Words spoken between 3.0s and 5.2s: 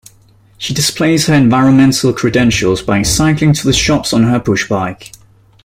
cycling to the shops on her pushbike